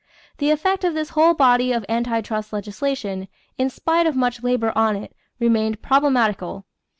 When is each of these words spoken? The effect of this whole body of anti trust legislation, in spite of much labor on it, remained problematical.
The 0.39 0.49
effect 0.49 0.83
of 0.83 0.95
this 0.95 1.09
whole 1.11 1.35
body 1.35 1.71
of 1.71 1.85
anti 1.87 2.21
trust 2.21 2.51
legislation, 2.51 3.27
in 3.59 3.69
spite 3.69 4.07
of 4.07 4.15
much 4.15 4.41
labor 4.41 4.75
on 4.75 4.95
it, 4.95 5.15
remained 5.37 5.83
problematical. 5.83 6.65